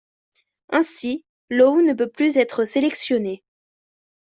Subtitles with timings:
[0.69, 3.43] Ainsi Low ne peut plus être sélectionné.